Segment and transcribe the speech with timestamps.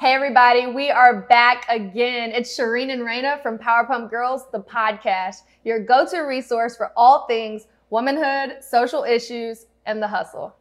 [0.00, 2.30] Hey everybody, we are back again.
[2.32, 7.26] It's Shireen and Raina from Power Pump Girls, the podcast, your go-to resource for all
[7.26, 10.56] things womanhood, social issues, and the hustle.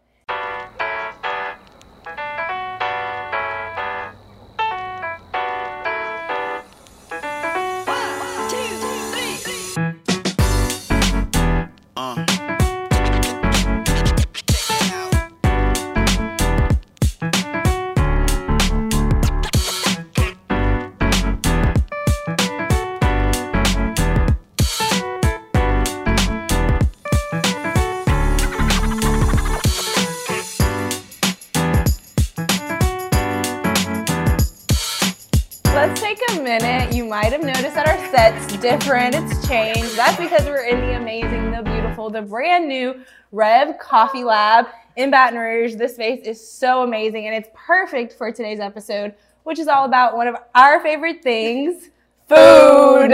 [38.12, 39.14] Set's different.
[39.14, 39.96] It's changed.
[39.96, 43.02] That's because we're in the amazing, the beautiful, the brand new
[43.32, 45.76] Rev Coffee Lab in Baton Rouge.
[45.76, 50.18] This space is so amazing and it's perfect for today's episode, which is all about
[50.18, 51.90] one of our favorite things
[52.28, 53.14] food.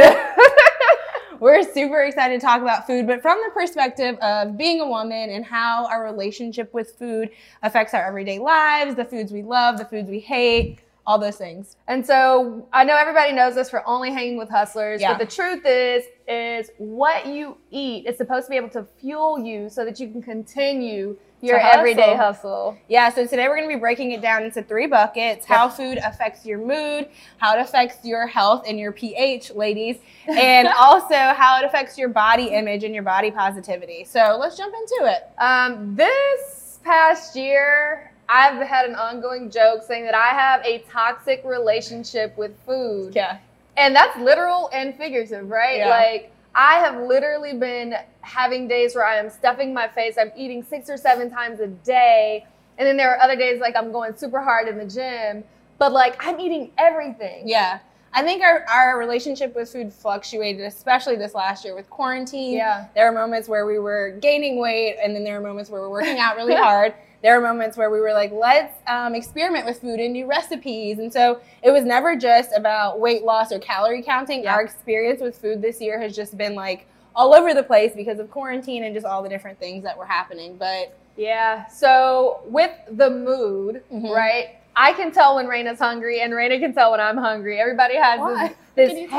[1.41, 5.29] We're super excited to talk about food, but from the perspective of being a woman
[5.29, 7.31] and how our relationship with food
[7.63, 11.77] affects our everyday lives, the foods we love, the foods we hate, all those things.
[11.87, 15.13] And so I know everybody knows this for only hanging with hustlers, Yeah.
[15.17, 19.37] but the truth is, is what you eat is supposed to be able to fuel
[19.39, 21.79] you so that you can continue your hustle.
[21.79, 22.77] everyday hustle.
[22.87, 25.99] Yeah, so today we're going to be breaking it down into three buckets how food
[25.99, 31.59] affects your mood, how it affects your health and your pH, ladies, and also how
[31.59, 34.05] it affects your body image and your body positivity.
[34.05, 35.29] So let's jump into it.
[35.37, 41.43] Um, this past year, I've had an ongoing joke saying that I have a toxic
[41.45, 43.15] relationship with food.
[43.15, 43.37] Yeah.
[43.77, 45.77] And that's literal and figurative, right?
[45.77, 45.89] Yeah.
[45.89, 50.15] Like I have literally been having days where I am stuffing my face.
[50.19, 52.45] I'm eating six or seven times a day.
[52.77, 55.43] And then there are other days like I'm going super hard in the gym,
[55.77, 57.47] but like I'm eating everything.
[57.47, 57.79] Yeah.
[58.17, 62.53] I think our, our relationship with food fluctuated, especially this last year with quarantine.
[62.53, 62.85] Yeah.
[62.95, 65.87] There were moments where we were gaining weight, and then there were moments where we
[65.87, 66.93] were working out really hard.
[67.25, 70.99] There were moments where we were like, let's um, experiment with food and new recipes.
[70.99, 74.43] And so it was never just about weight loss or calorie counting.
[74.43, 74.53] Yeah.
[74.53, 78.19] Our experience with food this year has just been like all over the place because
[78.19, 80.55] of quarantine and just all the different things that were happening.
[80.55, 81.65] But Yeah.
[81.65, 84.13] So with the mood, Mhm.
[84.15, 84.57] right?
[84.75, 87.59] I can tell when Raina's hungry, and Raina can tell when I'm hungry.
[87.59, 88.49] Everybody has Why?
[88.75, 89.17] this, this you tell?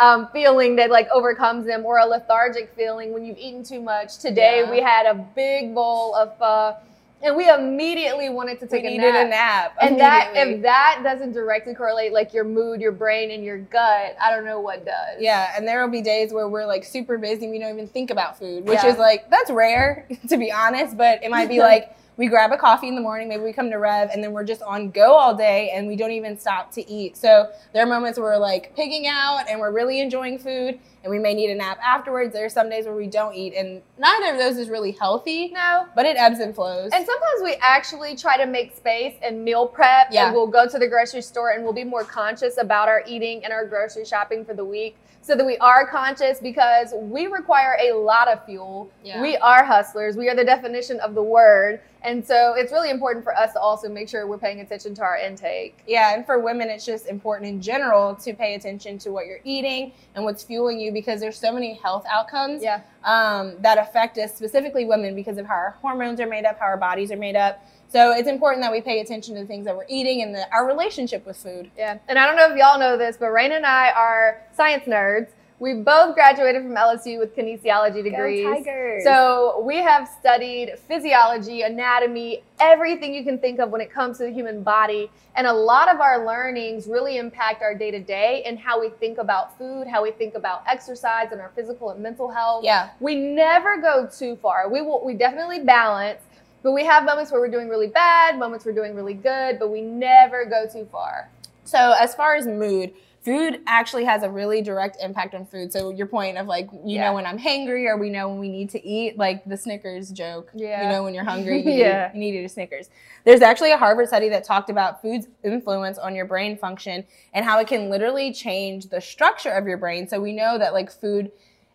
[0.00, 4.18] Um, feeling that like overcomes them, or a lethargic feeling when you've eaten too much.
[4.18, 4.70] Today Yeah.
[4.70, 6.74] we had a big bowl of pho,
[7.22, 9.26] and we immediately wanted to take we a needed nap.
[9.26, 9.76] a nap.
[9.82, 14.16] And that if that doesn't directly correlate like your mood, your brain, and your gut,
[14.20, 15.18] I don't know what does.
[15.20, 18.10] Yeah, and there will be days where we're like super busy, we don't even think
[18.10, 18.90] about food, which Yeah.
[18.92, 22.56] is like that's rare to be honest, but it might be like we grab a
[22.58, 25.14] coffee in the morning, maybe we come to Rev, and then we're just on go
[25.14, 27.16] all day and we don't even stop to eat.
[27.16, 31.10] So there are moments where we're like pigging out and we're really enjoying food and
[31.10, 32.34] we may need a nap afterwards.
[32.34, 35.48] There are some days where we don't eat, and neither of those is really healthy,
[35.48, 35.86] No.
[35.96, 36.90] but it ebbs and flows.
[36.92, 40.08] And sometimes we actually try to make space and meal prep.
[40.10, 40.26] Yeah.
[40.26, 43.44] And we'll go to the grocery store and we'll be more conscious about our eating
[43.44, 47.76] and our grocery shopping for the week so that we are conscious because we require
[47.82, 48.90] a lot of fuel.
[49.04, 49.20] Yeah.
[49.20, 50.16] We are hustlers.
[50.16, 51.80] We are the definition of the word.
[52.02, 55.02] And so it's really important for us to also make sure we're paying attention to
[55.02, 55.78] our intake.
[55.86, 59.40] Yeah, and for women, it's just important in general to pay attention to what you're
[59.44, 62.80] eating and what's fueling you because there's so many health outcomes Yeah.
[63.04, 66.66] um, that affect us, specifically women, because of how our hormones are made up, how
[66.66, 67.62] our bodies are made up.
[67.92, 70.50] So it's important that we pay attention to the things that we're eating and the,
[70.52, 71.70] our relationship with food.
[71.76, 71.98] Yeah.
[72.08, 75.28] And I don't know if y'all know this, but Raina and I are science nerds.
[75.58, 78.46] We both graduated from LSU with kinesiology degrees.
[78.46, 79.04] Go Tigers.
[79.04, 84.24] So we have studied physiology, anatomy, everything you can think of when it comes to
[84.24, 85.10] the human body.
[85.36, 88.88] And a lot of our learnings really impact our day to day and how we
[88.88, 92.64] think about food, how we think about exercise and our physical and mental health.
[92.64, 94.66] yeah, We never go too far.
[94.70, 96.20] We will we definitely balance,
[96.62, 99.70] but we have moments where we're doing really bad, moments we're doing really good, but
[99.70, 101.28] we never go too far.
[101.64, 102.92] So as far as mood,
[103.22, 105.70] food actually has a really direct impact on food.
[105.72, 107.08] So your point of like, you Yeah.
[107.08, 110.10] know when I'm hangry or we know when we need to eat, like the Snickers
[110.10, 110.50] joke.
[110.54, 110.82] Yeah.
[110.82, 112.10] You know when you're hungry, you, Yeah.
[112.12, 112.88] need, you need to eat a Snickers.
[113.24, 117.04] There's actually a Harvard study that talked about food's influence on your brain function
[117.34, 120.08] and how it can literally change the structure of your brain.
[120.08, 121.30] So we know that like food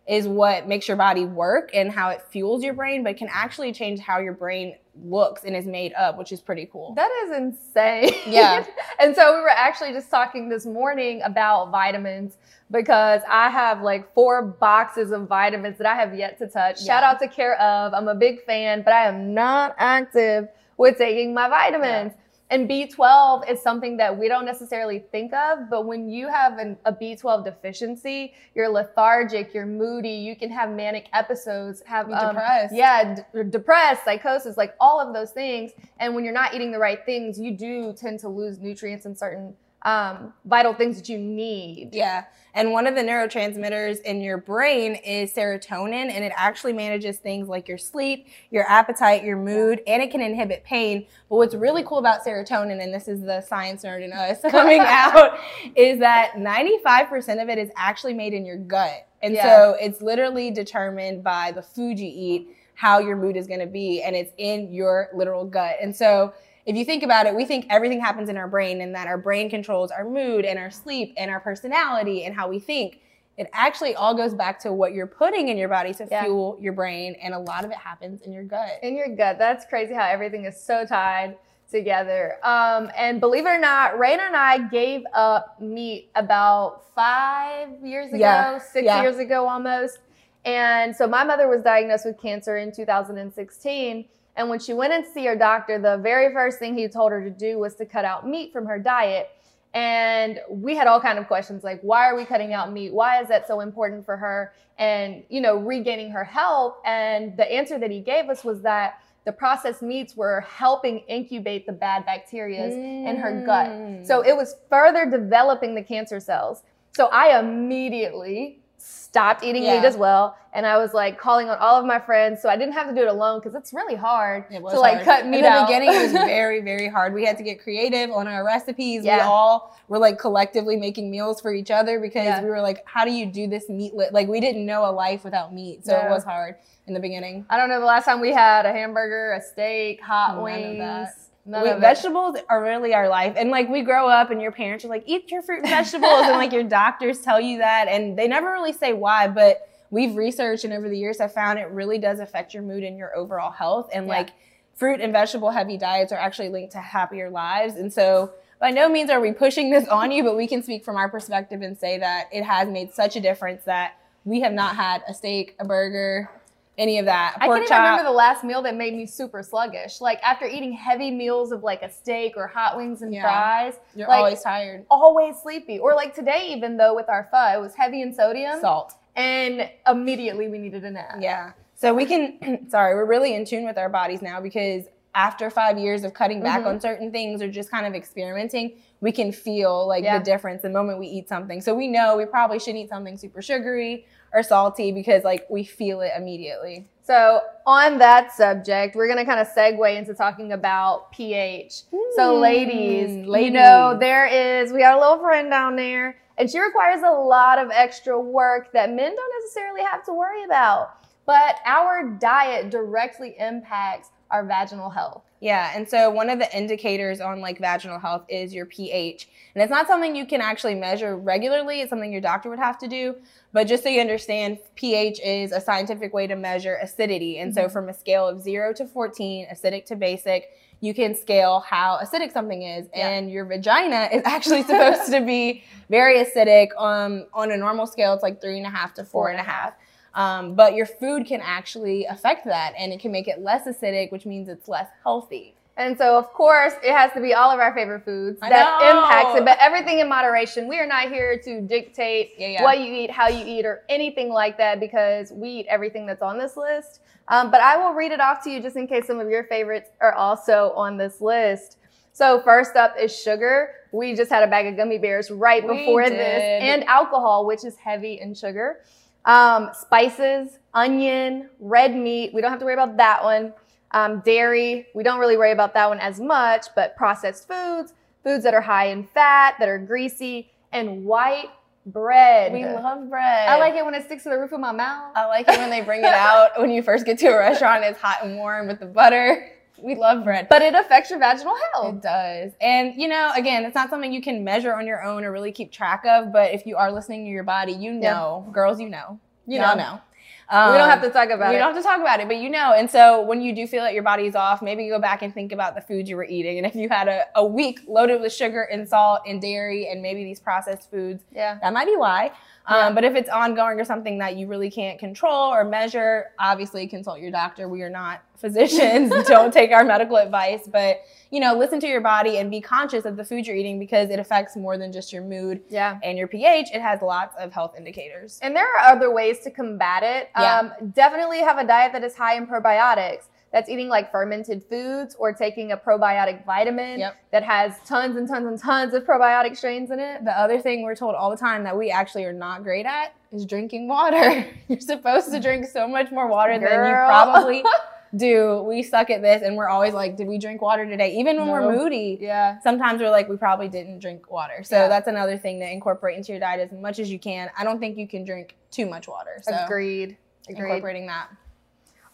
[0.06, 3.72] is what makes your body work and how it fuels your brain, but can actually
[3.72, 6.94] change how your brain looks and is made up, which is pretty cool.
[6.94, 8.14] That is insane.
[8.26, 8.64] Yeah.
[9.00, 12.36] and so we were actually just talking this morning about vitamins
[12.70, 16.84] because I have like four boxes of vitamins that I have yet to touch.
[16.84, 17.92] Shout out to Care of.
[17.92, 22.12] I'm a big fan, but I am not active with taking my vitamins.
[22.48, 26.76] And B12 is something that we don't necessarily think of, but when you have an,
[26.84, 32.34] a B12 deficiency, you're lethargic, you're moody, you can have manic episodes, have Be um,
[32.34, 32.74] depressed.
[32.74, 35.72] Yeah, d- depressed, psychosis, like all of those things.
[35.98, 39.16] And when you're not eating the right things, you do tend to lose nutrients in
[39.16, 39.54] certain
[39.86, 41.90] um, vital things that you need.
[41.92, 42.24] Yeah.
[42.54, 47.48] And one of the neurotransmitters in your brain is serotonin, and it actually manages things
[47.48, 51.06] like your sleep, your appetite, your mood, and it can inhibit pain.
[51.28, 54.80] But what's really cool about serotonin, and this is the science nerd in us coming
[54.80, 55.38] out,
[55.76, 59.06] is that 95% of it is actually made in your gut.
[59.22, 59.44] And Yeah.
[59.44, 63.66] so it's literally determined by the food you eat, how your mood is going to
[63.66, 65.76] be, and it's in your literal gut.
[65.80, 66.32] And so
[66.66, 69.16] if you think about it, we think everything happens in our brain and that our
[69.18, 73.00] brain controls our mood and our sleep and our personality and how we think.
[73.38, 76.24] It actually all goes back to what you're putting in your body to Yeah.
[76.24, 78.78] fuel your brain, and a lot of it happens in your gut.
[78.82, 79.38] in your gut.
[79.38, 81.36] That's crazy how everything is so tied
[81.70, 82.38] together.
[82.42, 88.08] Um, and believe it or not, Raina and I gave up meat about five years
[88.08, 89.02] ago, Yeah, six yeah.
[89.02, 89.98] years ago almost.
[90.46, 94.06] And so my mother was diagnosed with cancer in 2016.
[94.36, 97.10] And when she went in to see her doctor, the very first thing he told
[97.12, 99.30] her to do was to cut out meat from her diet.
[99.74, 102.92] And we had all kind of questions like, why are we cutting out meat?
[102.92, 104.52] Why is that so important for her?
[104.78, 106.76] And, you know, regaining her health.
[106.84, 111.66] And the answer that he gave us was that the processed meats were helping incubate
[111.66, 113.66] the bad bacteria in her gut.
[113.66, 114.06] Mm.
[114.06, 116.62] So it was further developing the cancer cells.
[116.94, 119.80] So I immediately stopped eating Yeah.
[119.80, 120.36] meat as well.
[120.52, 122.40] And I was like calling on all of my friends.
[122.42, 124.80] So I didn't have to do it alone because it's really hard It was to
[124.80, 125.04] like hard.
[125.04, 125.66] cut meat In the out.
[125.66, 127.14] beginning, it was very, very hard.
[127.14, 129.02] We had to get creative on our recipes.
[129.02, 132.42] We all were like collectively making meals for each other because Yeah.
[132.42, 134.12] we were like, how do you do this meatless?
[134.12, 136.06] Like we didn't know a life without meat, so Yeah.
[136.06, 136.56] it was hard
[136.86, 137.44] in the beginning.
[137.50, 141.25] I don't know the last time we had a hamburger, a steak, hot of wings.
[141.46, 144.88] We- vegetables are really our life, and like we grow up, and your parents are
[144.88, 148.26] like, eat your fruit and vegetables, and like your doctors tell you that, and they
[148.28, 151.98] never really say why, but we've researched and over the years have found it really
[151.98, 154.12] does affect your mood and your overall health, and Yeah.
[154.14, 154.30] like
[154.74, 158.32] fruit and vegetable heavy diets are actually linked to happier lives, and so.
[158.58, 161.10] By no means are we pushing this on you, but we can speak from our
[161.10, 165.02] perspective and say that it has made such a difference that we have not had
[165.06, 166.30] a steak, a burger,
[166.78, 167.36] any of that.
[167.40, 167.78] I can't even chop.
[167.78, 170.00] remember the last meal that made me super sluggish.
[170.00, 173.22] Like after eating heavy meals of like a steak or hot wings and Yeah.
[173.22, 174.84] fries, You're like, always tired.
[174.90, 175.78] always sleepy.
[175.78, 178.94] Or like today, even though with our pho, it was heavy in sodium, Salt.
[179.14, 181.16] and immediately we needed a nap.
[181.18, 181.52] Yeah.
[181.74, 184.84] So we can, sorry, we're really in tune with our bodies now because
[185.14, 186.66] after five years of cutting back Mhm.
[186.66, 190.18] on certain things or just kind of experimenting, we can feel like Yeah.
[190.18, 191.60] the difference the moment we eat something.
[191.60, 195.64] So we know we probably shouldn't eat something super sugary or salty because like we
[195.64, 196.88] feel it immediately.
[197.02, 201.82] So on that subject, we're gonna kind of segue into talking about pH.
[202.16, 206.50] So Hmm, ladies, you know, there is we got a little friend down there, and
[206.50, 210.94] she requires a lot of extra work that men don't necessarily have to worry about.
[211.26, 215.22] But our diet directly impacts our vaginal health.
[215.40, 219.28] Yeah, and so one of the indicators on like vaginal health is your pH.
[219.54, 222.78] And it's not something you can actually measure regularly, it's something your doctor would have
[222.78, 223.16] to do.
[223.52, 227.38] But just so you understand, pH is a scientific way to measure acidity.
[227.38, 230.50] And so from a scale of 0 to 14, acidic to basic,
[230.80, 232.86] you can scale how acidic something is.
[232.94, 233.08] Yeah.
[233.08, 236.68] And your vagina is actually supposed to be very acidic.
[236.78, 239.42] Um, on a normal scale, it's like three and a half to four and a
[239.42, 239.74] half.
[240.16, 244.10] Um, but your food can actually affect that and it can make it less acidic,
[244.10, 245.54] which means it's less healthy.
[245.78, 248.80] And so, of course, it has to be all of our favorite foods I that
[248.80, 249.02] know.
[249.02, 250.68] impacts it, but everything in moderation.
[250.68, 252.62] We are not here to dictate Yeah, yeah.
[252.62, 256.22] what you eat, how you eat, or anything like that because we eat everything that's
[256.22, 257.00] on this list.
[257.28, 259.44] Um, but I will read it off to you just in case some of your
[259.44, 261.76] favorites are also on this list.
[262.14, 263.72] So, first up is sugar.
[263.92, 267.66] We just had a bag of gummy bears right We before this, and alcohol, which
[267.66, 268.80] is heavy in sugar.
[269.26, 272.32] Um, spices, onion, red meat.
[272.32, 273.52] We don't have to worry about that one.
[273.90, 277.92] Um, dairy, we don't really worry about that one as much, but processed foods,
[278.22, 281.50] foods that are high in fat, that are greasy, and white
[281.86, 282.52] bread.
[282.52, 283.48] We love bread.
[283.48, 285.12] I like it when it sticks to the roof of my mouth.
[285.14, 287.84] I like it when they bring it out when you first get to a restaurant.
[287.84, 289.50] It's hot and warm with the butter.
[289.78, 290.48] We love bread.
[290.48, 291.96] But it affects your vaginal health.
[291.96, 292.52] It does.
[292.60, 295.52] And, you know, again, it's not something you can measure on your own or really
[295.52, 296.32] keep track of.
[296.32, 298.12] But if you are listening to your body, you Yeah.
[298.14, 299.20] know, girls, you know.
[299.46, 299.74] You know.
[299.74, 300.00] know.
[300.48, 301.58] Um, we don't have to talk about we it.
[301.58, 302.72] don't have to talk about it, but you know.
[302.72, 305.50] And so when you do feel that your body's off, maybe go back and think
[305.50, 306.56] about the food you were eating.
[306.58, 310.00] And if you had a, a week loaded with sugar and salt and dairy and
[310.00, 311.58] maybe these processed foods, yeah.
[311.62, 312.30] that might be why.
[312.68, 316.86] Um, but if it's ongoing or something that you really can't control or measure, obviously
[316.88, 317.68] consult your doctor.
[317.68, 319.12] We are not physicians.
[319.28, 323.04] Don't take our medical advice, but you know, listen to your body and be conscious
[323.04, 325.98] of the food you're eating because it affects more than just your mood Yeah.
[326.02, 326.68] and your pH.
[326.72, 328.38] It has lots of health indicators.
[328.42, 330.30] And there are other ways to combat it.
[330.36, 330.58] Yeah.
[330.78, 333.24] Um, definitely have a diet that is high in probiotics.
[333.56, 337.16] That's eating like fermented foods or taking a probiotic vitamin Yep.
[337.32, 340.26] that has tons and tons and tons of probiotic strains in it.
[340.26, 343.14] The other thing we're told all the time that we actually are not great at
[343.32, 344.44] is drinking water.
[344.68, 347.64] You're supposed to drink so much more water than you probably
[348.14, 348.62] do.
[348.68, 351.16] We suck at this and we're always like, did we drink water today?
[351.18, 351.52] Even when No.
[351.54, 352.60] we're moody, Yeah.
[352.60, 354.64] sometimes we're like, we probably didn't drink water.
[354.64, 354.88] So Yeah.
[354.88, 357.48] that's another thing to incorporate into your diet as much as you can.
[357.58, 359.38] I don't think you can drink too much water.
[359.40, 360.18] So Agreed.
[360.46, 360.60] Agreed.
[360.62, 361.28] incorporating that.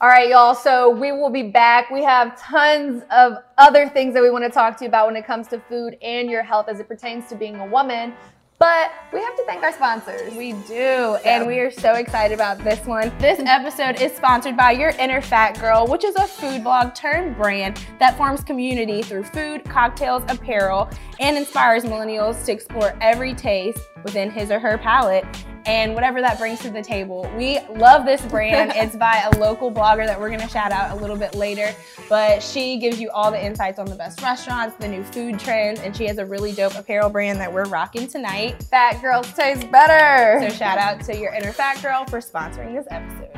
[0.03, 0.57] All right, y'all.
[0.57, 1.89] So we will be back.
[1.89, 5.15] We have tons of other things that we want to talk to you about when
[5.15, 8.13] it comes to food and your health as it pertains to being a woman.
[8.59, 10.35] But we have to thank our sponsors.
[10.35, 13.13] We do, and we are so excited about this one.
[13.19, 17.37] This episode is sponsored by Your Inner Fat Girl, which is a food blog turned
[17.37, 20.91] brand that forms community through food, cocktails, apparel,
[21.21, 25.25] and inspires millennials to explore every taste within his or her palate
[25.67, 27.31] and whatever that brings to the table.
[27.37, 28.73] We love this brand.
[28.77, 31.75] it's by a local blogger that we're going to shout out a little bit later,
[32.09, 35.81] but she gives you all the insights on the best restaurants, the new food trends,
[35.81, 38.63] and she has a really dope apparel brand that we're rocking tonight.
[38.65, 40.49] Fat girls taste better.
[40.49, 43.31] So shout out to your inner fat girl for sponsoring this episode.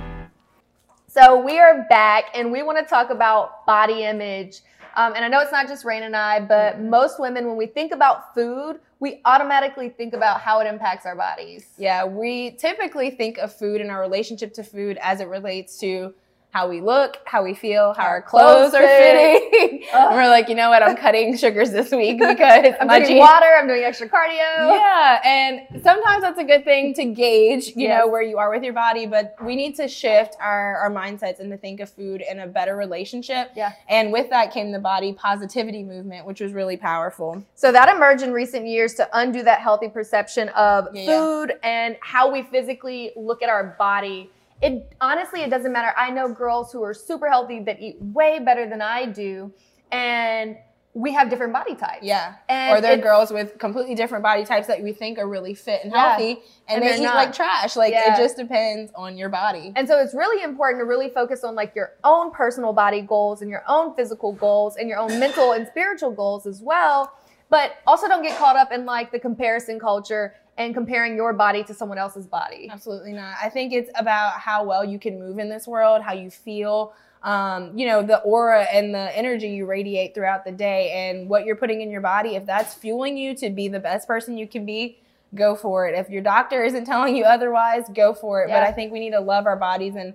[1.07, 4.62] So we are back and we want to talk about body image.
[4.97, 7.66] Um, and I know it's not just Rain and I, but most women, when we
[7.66, 11.66] think about food, we automatically think about how it impacts our bodies.
[11.76, 16.14] Yeah, we typically think of food and our relationship to food as it relates to
[16.54, 19.42] how we look, how we feel, how our clothes, clothes are fit.
[19.50, 19.88] fitting.
[19.92, 20.84] And we're like, you know what?
[20.84, 24.38] I'm cutting sugars this week because I'm drinking water, I'm doing extra cardio.
[24.38, 27.99] Yeah, and sometimes that's a good thing to gauge, you Yes.
[28.00, 31.40] know, where you are with your body, but we need to shift our, our mindsets
[31.40, 33.50] and to think of food in a better relationship.
[33.56, 33.73] Yeah.
[33.88, 37.44] And with that came the body positivity movement, which was really powerful.
[37.56, 41.18] So that emerged in recent years to undo that healthy perception of Yeah, yeah.
[41.18, 44.30] food and how we physically look at our body.
[44.62, 45.92] It honestly, it doesn't matter.
[45.96, 49.52] I know girls who are super healthy that eat way better than I do,
[49.92, 50.56] and
[50.96, 52.02] we have different body types.
[52.04, 52.34] Yeah.
[52.49, 55.80] And or they're girls with completely different body types that we think are really fit
[55.82, 56.11] and Yeah.
[56.11, 57.16] healthy, and, And they eat not.
[57.16, 57.75] like trash.
[57.75, 58.14] Like Yeah.
[58.14, 59.73] it just depends on your body.
[59.75, 63.42] And so it's really important to really focus on like your own personal body goals
[63.42, 67.12] and your own physical goals and your own mental and spiritual goals as well.
[67.50, 71.64] But also don't get caught up in like the comparison culture and comparing your body
[71.64, 72.68] to someone else's body.
[72.70, 73.34] Absolutely not.
[73.42, 76.94] I think it's about how well you can move in this world, how you feel.
[77.23, 81.46] Um, you know, the aura and the energy you radiate throughout the day and what
[81.46, 82.37] you're putting in your body.
[82.37, 84.99] If that's fueling you to be the best person you can be,
[85.34, 85.99] go for it.
[85.99, 88.49] If your doctor isn't telling you otherwise, go for it.
[88.49, 90.14] But I think we need to love our bodies and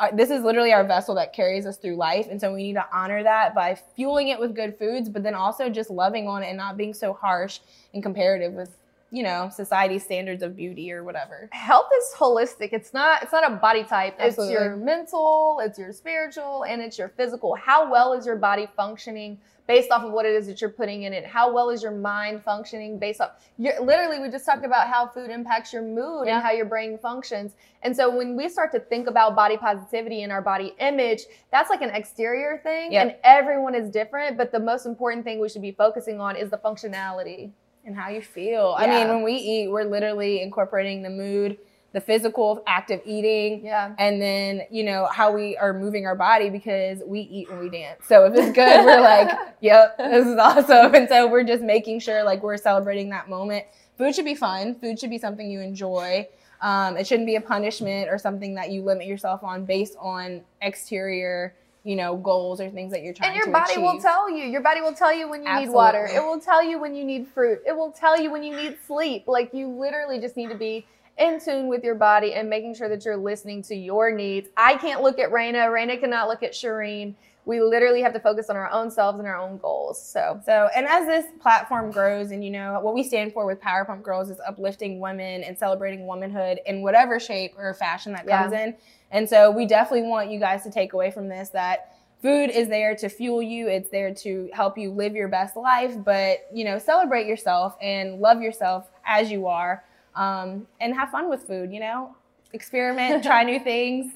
[0.00, 2.26] uh, this is literally our vessel that carries us through life.
[2.30, 5.34] And so we need to honor that by fueling it with good foods, but then
[5.34, 7.60] also just loving on it and not being so harsh
[7.92, 8.74] and comparative with,
[9.12, 11.48] you know, society's standards of beauty or whatever.
[11.52, 12.70] Health is holistic.
[12.72, 14.14] It's not it's not a body type.
[14.18, 14.54] Absolutely.
[14.54, 17.54] It's your mental, it's your spiritual, and it's your physical.
[17.56, 21.04] How well is your body functioning based off of what it is that you're putting
[21.04, 21.24] in it?
[21.24, 25.06] How well is your mind functioning based off you're literally we just talked about how
[25.06, 26.36] food impacts your mood Yeah.
[26.36, 27.54] and how your brain functions.
[27.82, 31.70] And so when we start to think about body positivity and our body image, that's
[31.70, 33.02] like an exterior thing Yep.
[33.06, 36.50] and everyone is different, but the most important thing we should be focusing on is
[36.50, 37.50] the functionality.
[37.84, 38.74] And how you feel.
[38.78, 41.58] I mean, when we eat, we're literally incorporating the mood,
[41.92, 43.94] the physical act of eating, Yeah.
[43.98, 47.68] and then, you know, how we are moving our body because we eat when we
[47.68, 48.02] dance.
[48.06, 50.94] So if it's good, we're like, yep, this is awesome.
[50.94, 53.64] And so we're just making sure like we're celebrating that moment.
[53.98, 54.74] Food should be fun.
[54.76, 56.28] Food should be something you enjoy.
[56.62, 60.42] Um, it shouldn't be a punishment or something that you limit yourself on based on
[60.60, 63.44] exterior, you know, goals or things that you're trying to do.
[63.44, 64.44] And your body will tell you.
[64.44, 66.06] Your body will tell you when you need water.
[66.12, 67.60] It will tell you when you need fruit.
[67.66, 69.24] It will tell you when you need sleep.
[69.26, 70.86] Like you literally just need to be
[71.18, 74.48] in tune with your body and making sure that you're listening to your needs.
[74.56, 75.68] I can't look at Raina.
[75.68, 77.14] Raina cannot look at Shireen.
[77.46, 80.00] We literally have to focus on our own selves and our own goals.
[80.00, 83.60] So So, and as this platform grows, and you know, what we stand for with
[83.60, 88.26] Power Pump Girls is uplifting women and celebrating womanhood in whatever shape or fashion that
[88.26, 88.76] comes in.
[89.10, 92.68] And so, we definitely want you guys to take away from this that food is
[92.68, 96.64] there to fuel you, it's there to help you live your best life, but you
[96.64, 101.72] know, celebrate yourself and love yourself as you are um, and have fun with food,
[101.72, 102.14] you know,
[102.52, 104.12] experiment, try new things.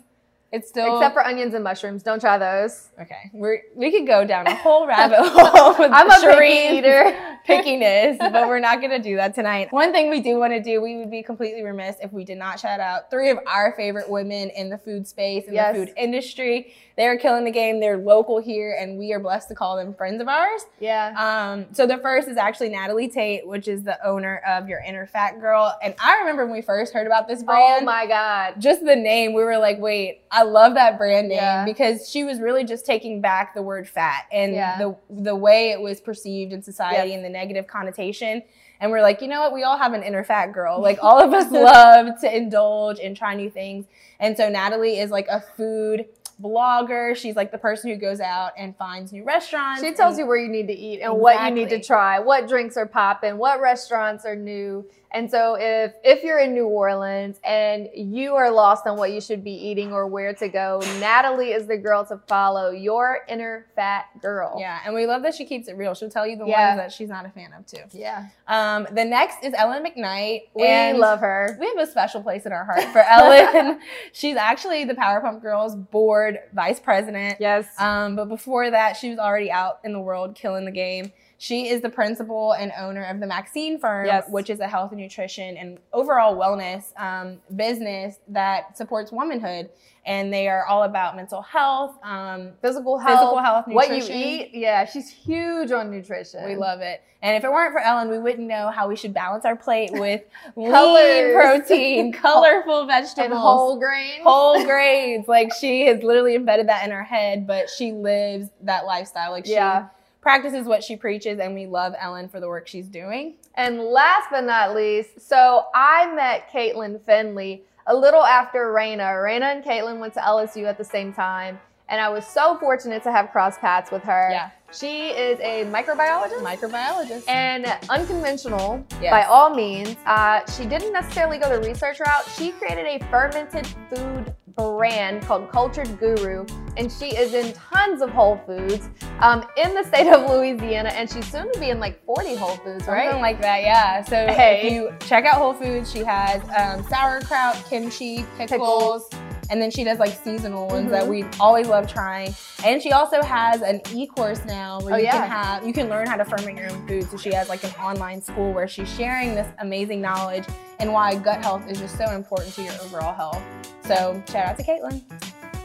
[0.55, 2.03] It's still Except for onions and mushrooms.
[2.05, 2.91] Don't try those.
[3.01, 3.31] okay.
[3.33, 7.31] We're we could go down a whole rabbit hole with I'm a picky eater.
[7.49, 9.71] pickiness, but we're not gonna do that tonight.
[9.73, 12.39] One thing we do want to do, we would be completely remiss if we did
[12.39, 15.75] not shout out three of our favorite women in the food space in Yes.
[15.77, 16.73] the food industry.
[16.97, 17.81] They're killing the game.
[17.81, 20.63] They're local here, and we are blessed to call them friends of ours.
[20.79, 21.13] Yeah.
[21.19, 25.07] Um, so the first is actually Natalie Tate, which is the owner of Your Inner
[25.09, 25.77] Fat Girl.
[25.83, 27.83] And I remember when we first heard about this brand.
[27.83, 28.61] Oh my God.
[28.61, 31.65] just the name, we were like, wait, I love that brand name Yeah.
[31.65, 34.79] because she was really just taking back the word fat and Yeah.
[34.79, 37.17] the the way it was perceived in society Yes.
[37.17, 38.43] and the negative connotation.
[38.81, 39.53] And we're like, you know what?
[39.55, 40.81] We all have an inner fat girl.
[40.81, 43.87] Like all of us love to indulge and try new things.
[44.21, 46.07] And so Natalie is like a food
[46.43, 47.17] blogger.
[47.17, 49.83] She's like the person who goes out and finds new restaurants.
[49.83, 52.49] She tells you where you need to eat and what you need to try, what
[52.49, 54.85] drinks are popping, what restaurants are new.
[55.15, 59.21] And so if if you're in New Orleans and you are lost on what you
[59.21, 62.71] should be eating or where to go, Natalie is the girl to follow.
[62.71, 64.57] Your inner fat girl.
[64.59, 65.95] Yeah, and we love that she keeps it real.
[65.95, 66.71] She'll tell you the Yeah.
[66.71, 67.79] ones that she's not a fan of too.
[67.93, 68.27] Yeah.
[68.49, 70.49] Um, the next is Ellen McKnight.
[70.55, 71.57] We love her.
[71.61, 73.81] We have a special place in our heart for Ellen.
[74.13, 77.37] she's actually the Power Pump Girls board vice president.
[77.41, 77.69] Yes.
[77.79, 81.13] Um, but before that, she was already out in the world killing the game.
[81.45, 84.25] She is the principal and owner of the Maxine Firm, Yes.
[84.31, 89.69] which is a health and nutrition and overall wellness um, business that supports womanhood.
[90.07, 93.19] And they are all about mental health, um, physical health.
[93.19, 94.53] physical health, what you eat.
[94.55, 96.47] Yeah, she's huge on nutrition.
[96.47, 97.03] We love it.
[97.21, 99.91] And if it weren't for Ellen, we wouldn't know how we should balance our plate
[99.93, 100.23] with
[100.57, 104.23] lean protein, colorful vegetables, and whole grains.
[104.25, 105.29] whole grains.
[105.29, 109.31] Like she has literally embedded that in her head, but she lives that lifestyle.
[109.31, 109.89] Like Yeah.
[110.25, 113.35] Practices what she preaches, and we love Ellen for the work she's doing.
[113.55, 119.13] And last but not least, so I met Caitlin Finley a little after Raina.
[119.23, 123.03] Raina and Caitlin went to LSU at the same time, and I was so fortunate
[123.05, 124.29] to have cross paths with her.
[124.33, 124.51] Yeah.
[124.73, 126.43] She is a microbiologist.
[126.43, 127.29] Microbiologist.
[127.29, 129.13] and unconventional Yes.
[129.13, 129.95] by all means.
[130.05, 132.25] Uh, she didn't necessarily go the research route.
[132.37, 136.45] She created a fermented food brand called Cultured Guru,
[136.77, 138.89] and she is in tons of Whole Foods
[139.21, 142.57] um, in the state of Louisiana, and she's soon to be in like 40 Whole
[142.57, 143.05] Foods, right?
[143.07, 144.03] Something like that, yeah.
[144.05, 144.63] So Hey.
[144.67, 149.09] if you check out Whole Foods, she has um, sauerkraut, kimchi, pickles,
[149.51, 151.09] and then she does like seasonal ones that Mhm.
[151.09, 152.35] we always love trying.
[152.65, 155.13] And she also has an e-course now where Oh, you yeah.
[155.21, 157.11] can have you can learn how to ferment your own food.
[157.11, 160.45] So she has like an online school where she's sharing this amazing knowledge
[160.81, 163.43] and why gut health is just so important to your overall health.
[163.83, 165.03] So shout out to Caitlin.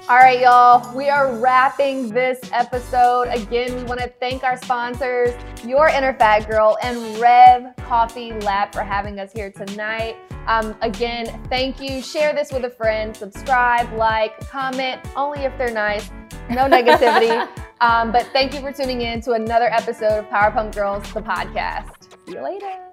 [0.09, 3.27] All right, y'all, we are wrapping this episode.
[3.27, 8.73] Again, we want to thank our sponsors, Your Inner Fat Girl and Rev Coffee Lab
[8.73, 10.15] for having us here tonight.
[10.47, 12.01] Um, again, thank you.
[12.01, 16.09] Share this with a friend, subscribe, like, comment, only if they're nice.
[16.49, 17.47] No negativity.
[17.79, 21.21] um, but thank you for tuning in to another episode of Power Pump Girls, the
[21.21, 22.11] podcast.
[22.25, 22.88] See you later.